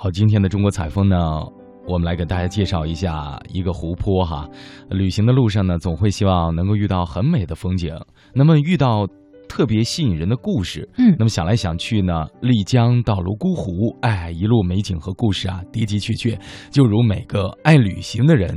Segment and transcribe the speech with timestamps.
[0.00, 1.16] 好，今天的中国采风呢，
[1.88, 4.48] 我们来给大家介绍一下一个湖泊哈。
[4.90, 7.92] 旅行的路上呢，总会希望能够遇到很美的风景，
[8.32, 9.04] 那么遇到
[9.48, 16.38] 特别吸引人的故事，嗯那么想来想去呢，丽江到泸沽湖，哎，一路美景和故事啊，的的确确
[16.70, 18.56] 就如每个爱旅行的人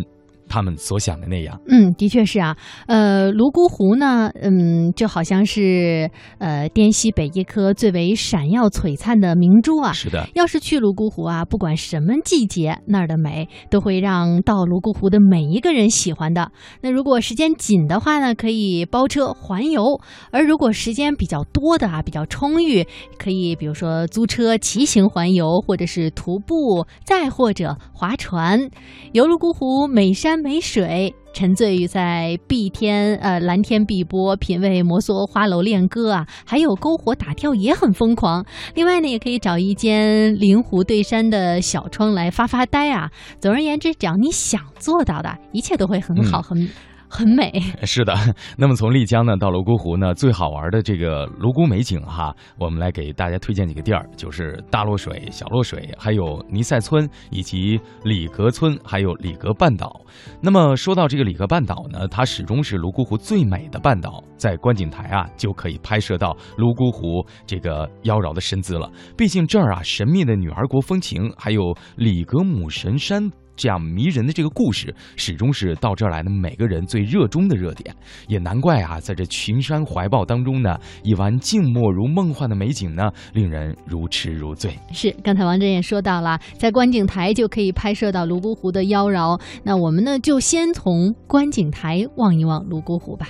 [0.51, 1.57] 他们所想的那样。
[1.69, 2.57] 嗯，的确是啊。
[2.87, 9.93] 呃，泸沽湖呢，嗯，就好像是呃滇西北一颗最为闪耀璀璨的明珠啊。
[9.93, 16.51] 是的，要是去泸沽湖啊，不管什么季节，那儿的美都会让到泸沽湖的每一个人喜欢的。
[16.81, 22.85] 那如果时间紧的话呢，可以包车环游；而如果时间比较多的啊，比较充裕，
[23.17, 28.69] 可以比如说租车骑行环游，或者是徒步，再或者划船。
[29.13, 31.13] 游泸沽湖美山美水。
[31.33, 38.45] 沉醉于在碧天呃蓝天碧波，品味摩梭花楼恋歌啊，还有篝火打跳也很疯狂。
[38.75, 43.09] 另外呢，也可以找一间临湖对山的小窗来发发呆啊。
[43.39, 46.67] 总而言之，只要你想做到的，一切都会很好，很
[47.11, 47.51] 很美。
[47.83, 48.15] 是的，
[48.57, 60.01] 那么从丽江呢到泸沽湖呢，最好玩的这个泸沽美景哈，我们来给大家推荐几个地儿，就是大洛水、小洛水，还有尼塞村以及里格村，还有里格半岛。
[60.41, 68.89] 那么说到这个里格半岛呢，它始终是泸沽湖最美的半岛，在观景台啊就可以拍摄到泸沽湖这个妖娆的身姿了。
[69.17, 73.29] 毕竟这儿啊神秘的女儿国风情，还有里格姆神山。
[73.61, 77.95] 这样迷人的这个故事，始终是到这儿来的每个人最热衷的热点，
[78.27, 84.73] 也难怪啊，在这群山怀抱当中呢，一湾静默如梦幻的美景呢，令人如痴如醉。
[84.91, 89.39] 是，刚才王真也说到了，在观景台就可以拍摄到泸沽湖的妖娆。
[89.61, 93.29] 那我们呢，就先从观景台望一望泸沽湖吧。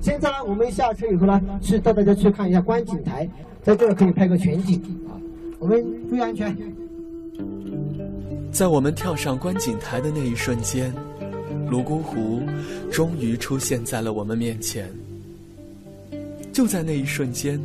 [0.00, 3.28] 现在呢，我们下车以后呢，去带大家去看一下观景台，
[3.62, 5.14] 在这儿可以拍个全景啊。
[5.60, 5.80] 我们
[6.10, 6.83] 注意安全。
[8.54, 10.94] 在我们跳上观景台的那一瞬间，
[11.68, 12.40] 泸沽湖
[12.88, 14.88] 终于出现在了我们面前。
[16.52, 17.60] 就在那一瞬间，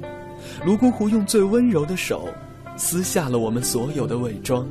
[0.66, 2.28] 泸沽湖用最温柔的手
[2.76, 4.68] 撕下了我们所有的伪装，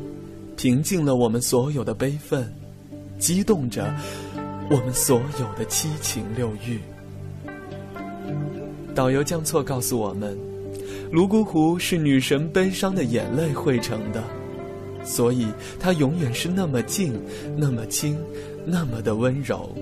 [0.57, 2.53] 平静了我们所有的悲愤，
[3.21, 3.95] 激动着
[4.69, 6.81] 我们所有的七情六欲。
[8.93, 10.37] 导游江错告诉我们，
[11.13, 14.21] 泸沽湖是女神悲伤的眼泪汇成的。
[15.09, 15.47] 所以，
[15.81, 17.19] 它永远是那么静，
[17.57, 18.17] 那么轻，
[18.67, 19.75] 那么的温柔。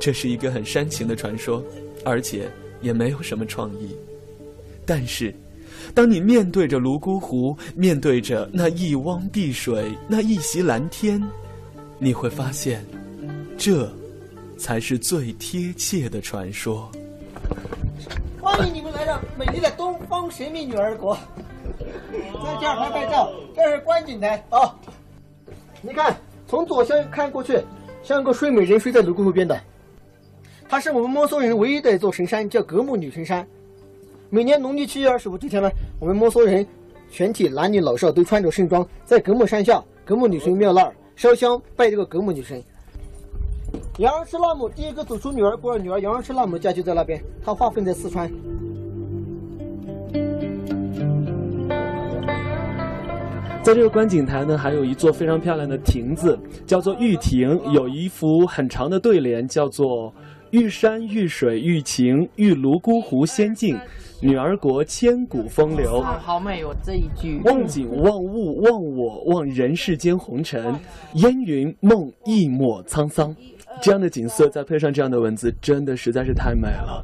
[0.00, 1.62] 这是一个很煽情的传说，
[2.04, 2.50] 而且
[2.82, 3.94] 也没有什么创意。
[4.84, 5.32] 但是，
[5.94, 11.22] 当你面对着泸沽湖，面对着那一汪碧水，那一袭蓝天，
[12.00, 12.84] 你会发现，
[13.56, 13.88] 这
[14.58, 16.90] 才是最贴切的传说。
[18.42, 21.16] 欢迎你们来到美丽的东方神秘女儿国。
[22.12, 24.74] 在这儿拍拍照，这是观景台啊。
[25.80, 26.16] 你看，
[26.46, 27.60] 从左向看过去，
[28.02, 29.58] 像个睡美人睡在泸沽湖边的。
[30.68, 33.46] 它是我们摩梭人唯一的一座神山，叫格木女神山。
[34.30, 35.70] 每年农历七月二十五这天呢，
[36.00, 36.66] 我们摩梭人
[37.10, 42.60] 全体男女老少都穿着盛装，在格木山下格木女神庙那儿烧香拜这个格木女神。
[43.98, 48.28] 杨尔赤拉姆第一个走出女儿国的女儿杨尔赤拉姆家就在那边，她划分在四川。
[53.64, 60.12] 在这个观景台呢，还有一座非常漂亮的亭子，叫做玉亭，有一幅很长的对联，叫做
[60.52, 63.78] “玉山玉水玉情，玉泸沽湖仙境，
[64.20, 66.02] 女儿国千古风流”。
[66.20, 67.40] 好美哦，这一句。
[67.46, 70.78] 望景望物望我望人世间红尘，
[71.14, 73.34] 烟云梦一抹沧桑。
[73.80, 77.02] 这样的景色，再配上这样的文字，真的实在是太美了。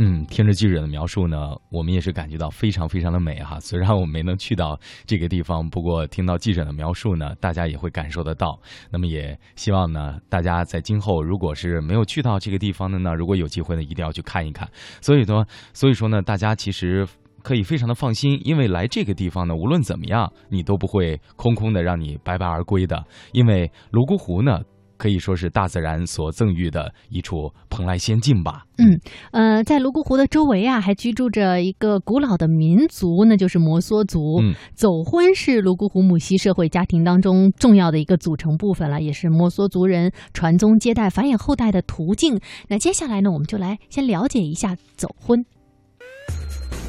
[0.00, 3.58] 嗯，听着记者的描述呢，我们也是感觉到非常非常的美哈。
[3.58, 8.56] 虽然我没能去到这个地方，不过听到记者的描述呢，大家也会感受得到。
[8.92, 14.70] 那么也希望呢，大家在今后如果是没有去到这个地方的呢，如果有机会呢，一定要去看一看。
[15.00, 17.04] 所以呢，所以说呢，大家其实
[17.42, 23.04] 可以非常的放心，因为来这个地方呢，无论怎么样，你都不会空空的让你白白而归的。
[23.32, 24.60] 因为泸沽湖呢。
[24.98, 28.64] 可以说是大自然所赠予的一处蓬莱仙境吧。
[28.76, 29.00] 嗯，
[29.32, 34.40] 呃，在泸沽湖的周围啊，还居住着一个古老的民族，那就是摩梭族。
[34.42, 42.38] 嗯，走婚是泸沽湖母系社会家庭当中重要的一个组成部分了，也是摩梭族人传宗接代、繁衍后代的途径。
[42.68, 45.44] 那接下来呢，我们就来先了解一下走婚。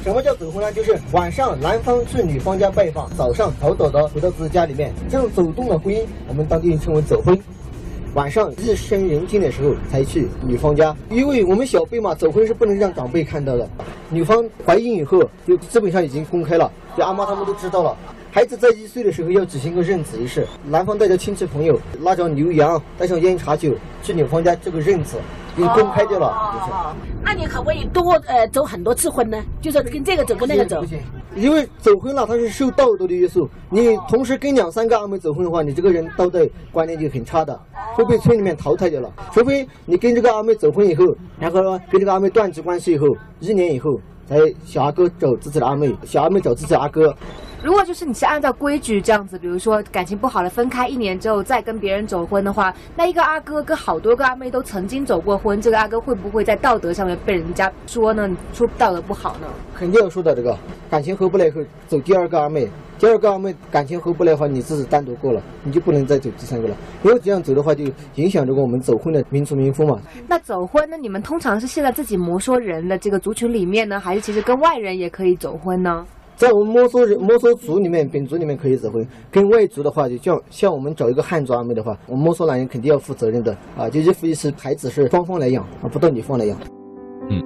[0.02, 0.72] 什么叫走婚呢？
[0.72, 7.38] 就是晚上男方去女方家拜访，早上早早的回到自己家里面，这种走动的婚姻，我们当地人称为走婚。
[8.14, 13.68] 晚上夜深人静的时候才去女方家，因为我们小辈嘛，走婚是不能让长辈看到的。
[14.08, 17.96] 女方怀孕以后，就基本上已经公开了，就阿妈他们都知道了。
[18.32, 25.16] 孩子在一岁的时候要举行个认子仪式，男方带着亲戚朋友，拉着牛羊，带上烟茶酒去女方家这个认子，
[25.56, 26.52] 就公开掉了。
[26.54, 26.72] 就是
[27.24, 29.40] 那你可不可以多呃走很多次婚呢？
[29.60, 30.86] 就是跟这个走，跟那个走不。
[30.86, 30.98] 行，
[31.36, 33.48] 因为走婚了，他是受道德的约束。
[33.70, 37.58] 你同时跟两三个阿妹走婚的话，你这个人道德观念就很差的，
[37.94, 39.12] 会被村里面淘汰掉了。
[39.32, 41.04] 除非你跟这个阿妹走婚以后，
[41.38, 43.06] 然后跟这个阿妹断绝关系以后，
[43.38, 47.14] 一年以后，才小阿哥找自己的阿妹，小阿妹找自己的阿哥。
[47.62, 58.30] 如果就是你是按照规矩这样子，比如说感情不好了，分开一年之后再跟别人走婚的话，那一个阿哥跟好多个阿妹都曾经走过婚，这个阿哥会不会在道德上面被人家说呢？
[58.54, 59.46] 说道德不好呢？
[59.76, 60.56] 肯定要说的这个，
[60.90, 62.66] 感情合不来以后走第二个阿妹，
[62.98, 67.84] 第二个阿妹感情合不来的话，你自己单独过了，你就不能再走第三个了，因为这样走的话就
[68.14, 70.00] 影响这个我们走婚的民族民风嘛。
[70.26, 70.96] 那走婚呢？
[70.96, 76.06] 你们通常是现在自己摩梭人的这个族群里面呢，还是其实跟外人也可以走婚呢？
[76.40, 86.58] 在我们摩梭人、摩梭族里面、本族里面可以走婚，跟外族的话，就像像我们找一个汉族阿妹的话，我们摩梭男人肯定要负责任的啊，就一夫一妻，孩子是双方来养啊，不到女方来养。
[87.28, 87.42] 嗯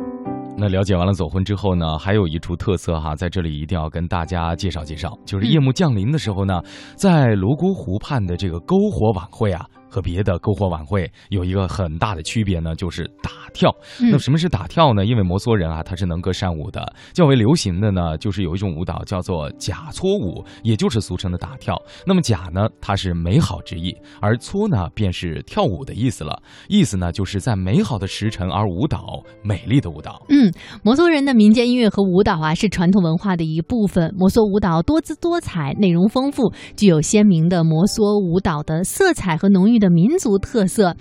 [0.56, 6.60] 那了解完了走婚之后呢，还有一处特色哈，在这里一定要跟大家介绍介绍，就是夜幕降临的时候呢，
[6.94, 13.70] 在泸沽湖畔的这个篝火晚会啊，和别的篝火晚会有一个很大的区别呢，就是打跳。
[14.00, 15.06] 嗯那什么是打跳呢？
[15.06, 21.80] 因为摩梭人啊，他是能歌善舞的，较为流行的呢，就是有一种舞蹈叫做假搓舞，也就是俗称的打跳。
[22.04, 26.42] 那么假呢，它是美好之意，而搓呢，便是跳舞的意思了。
[26.68, 30.20] 意思呢，就是在美好的时辰而舞蹈，美丽的舞蹈。
[30.28, 30.52] 嗯，
[30.82, 34.12] 摩梭人的民间音乐和舞蹈啊，是传统文化的一部分。
[34.18, 40.94] 摩梭舞蹈多姿多彩，内容丰富，具有鲜明的摩梭舞蹈的色彩和浓郁的民族特色。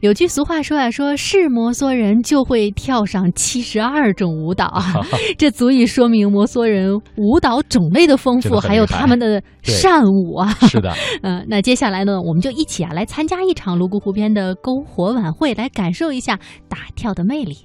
[0.00, 4.82] 有句俗话说啊，说是摩梭人就会跳上七十二种舞蹈啊，
[5.38, 10.48] 这足以说明摩梭人舞蹈种类的丰富，还有他们的善舞啊。
[10.68, 10.92] 是的，
[11.22, 16.38] 嗯，那接下来呢，我们就一起啊来参加一场泸沽湖边的篝火晚会，来感受一下
[16.68, 17.56] 打跳的魅力。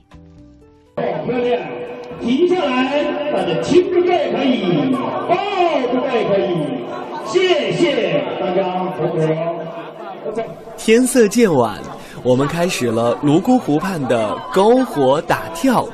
[0.96, 1.62] 漂亮，
[2.22, 5.36] 停下来，大家亲着背可以，抱
[5.92, 6.52] 着背可以，
[7.26, 9.91] 谢谢大家配合。
[10.78, 11.80] 天色渐晚，
[12.24, 15.88] 我们开始了泸沽湖畔的篝火打跳。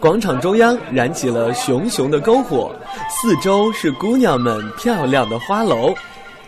[0.00, 2.74] 广场中央燃起了熊熊的篝火，
[3.08, 5.94] 四周是姑娘们漂亮的花楼。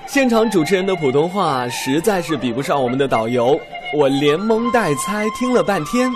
[0.07, 3.59] 现场主持人的普通话实在是比不上我们的导游，
[3.97, 6.11] 我连蒙带猜听了半天，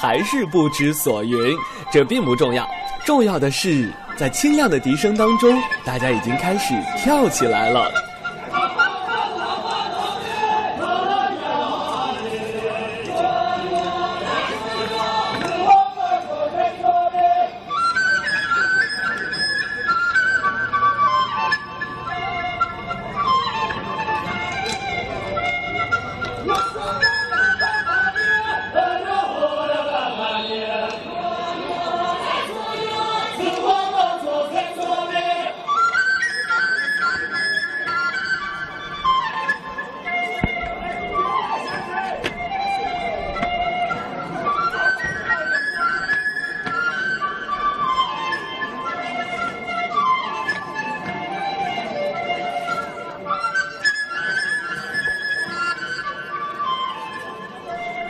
[0.00, 1.38] 还是不知所云。
[1.90, 2.66] 这并不重要，
[3.04, 7.90] 重要的是在清亮的笛声当中，大家已经开始跳起来了。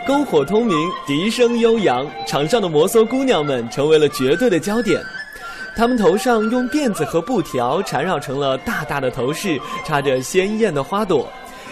[0.06, 5.00] 篝火通明，笛声悠扬，场上的摩梭姑娘们成为了绝对的焦点。
[5.76, 11.24] 她们头上用辫子和布条缠绕成了大大的头饰，插着鲜艳的花朵；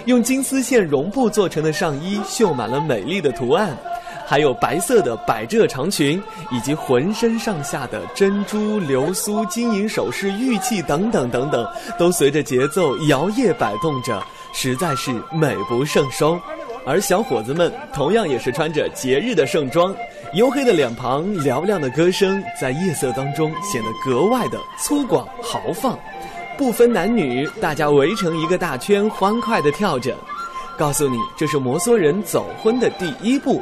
[0.05, 3.77] 用金丝线绒布做成的上衣绣满了美丽的图案，
[4.25, 6.23] 还有白色的百褶长裙，
[6.53, 11.67] 以及浑身上下的珍珠、流苏、金银首饰、玉器等等等等，
[11.99, 14.23] 都随着节奏摇曳摆动着，
[14.53, 16.39] 实在是美不胜收。
[16.87, 19.95] 而小伙子们同样也是穿着节日的盛装，
[20.33, 25.99] 黝黑的脸庞，嘹亮的歌声，在夜色当中显得格外的粗犷豪放。
[26.57, 30.15] 不分男女，大家围成一个大圈，欢快地跳着。
[30.77, 33.61] 告诉你，这是摩梭人走婚的第一步。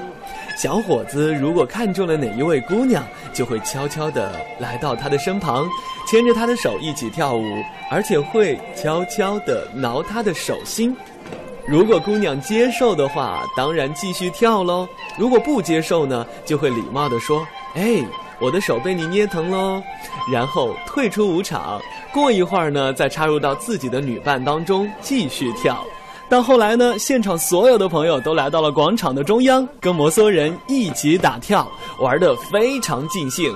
[0.56, 5.68] 小伙子如果看中了哪一位姑娘，就会悄悄地来到她的身旁，
[6.08, 7.44] 牵着她的手一起跳舞，
[7.90, 10.96] 而且会悄悄地挠她的手心。
[11.70, 14.86] 如果姑娘接受的话，当然继续跳喽；
[15.18, 17.46] 如果不接受呢，就会礼貌地说
[17.76, 18.02] ：“哎，
[18.40, 19.82] 我的手被你捏疼喽。”
[20.32, 21.78] 然后退出舞场。
[22.10, 25.84] 过一会儿呢，再插入到自己的女伴当中继续跳。
[26.26, 31.70] 到后来呢，现场所有的朋友都来到了广场的中央，跟摩梭人一起打跳，
[32.00, 33.54] 玩得非常尽兴。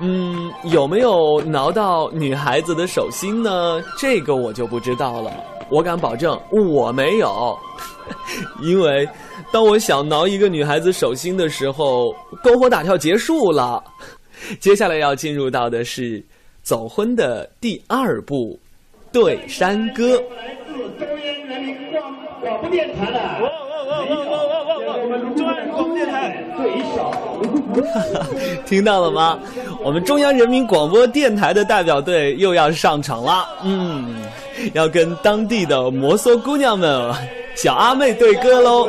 [0.00, 3.82] 嗯，有没有挠到女孩子的手心呢？
[3.98, 5.30] 这个我就不知道了。
[5.70, 7.58] 我敢保证，我没有，
[8.60, 9.08] 因为
[9.52, 13.82] 当我想挠一个女孩子手心的时候，篝火打跳结束了。
[14.58, 16.24] 接下来要进入到的是
[16.62, 18.58] 走婚的第二步，
[19.12, 20.20] 对山歌。
[20.36, 23.20] 来自中央人民广播电台的，
[24.98, 27.12] 我们中央广播电台对手。
[28.66, 29.38] 听到了吗？
[29.84, 33.46] 我们中央人民广播电台的代表队又要上场了。
[33.62, 34.22] 嗯，
[34.72, 37.12] 要跟当地的摩梭姑娘们、
[37.54, 38.88] 小阿妹对歌喽。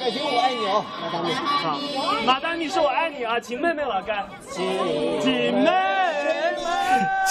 [0.00, 1.34] 不是老干，感情我爱你哦，马达咪。
[1.34, 1.78] 好，
[2.24, 5.70] 马丹妮是我爱你啊，情妹妹老干，秦妹。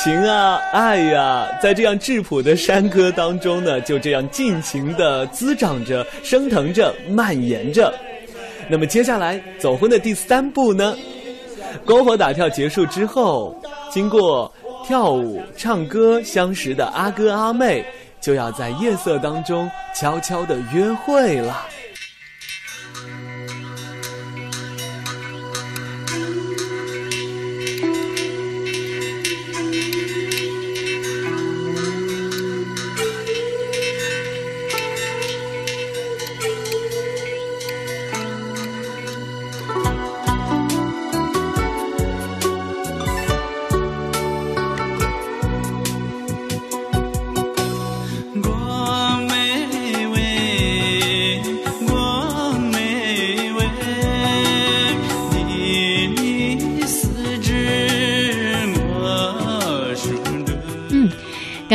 [0.03, 7.91] 情啊，爱呀、在这样质朴的山歌当中呢，就这样尽情的滋长着、升腾着、蔓延着。
[8.69, 10.95] 那么接下来走婚的第三步呢？
[11.85, 13.59] 篝火打跳结束之后，
[13.89, 14.51] 经过
[14.85, 17.83] 跳舞、唱歌相识的阿哥阿妹，
[18.21, 21.65] 就要在夜色当中悄悄的约会了。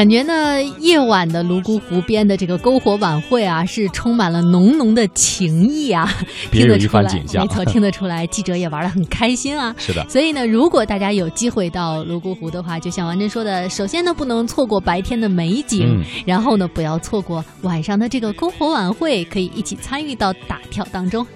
[0.04, 6.06] 感觉呢，夜晚的泸沽湖边的这个篝火晚会啊，是充满了浓浓的情意啊，
[6.50, 9.74] 别有一听得出来，番景象没错， 听得出来，记者也玩得很开心啊。
[9.78, 21.26] 是的，所以呢，如果大家有机会到泸沽湖的话，就像王真说的，首先呢不能错过白天的美景，嗯然后呢不要错过晚上的这个篝火晚会，可以一起参与到打跳当中。